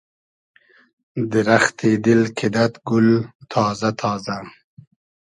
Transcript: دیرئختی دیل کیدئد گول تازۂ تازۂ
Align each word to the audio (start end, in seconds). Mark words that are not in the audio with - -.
دیرئختی 1.31 1.91
دیل 2.03 2.21
کیدئد 2.37 2.73
گول 2.87 3.07
تازۂ 3.51 3.89
تازۂ 3.99 4.37